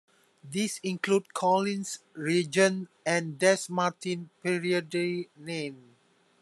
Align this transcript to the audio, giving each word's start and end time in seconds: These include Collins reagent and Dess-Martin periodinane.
These 0.43 0.79
include 0.81 1.31
Collins 1.31 1.99
reagent 2.13 2.89
and 3.05 3.37
Dess-Martin 3.37 4.31
periodinane. 4.43 5.75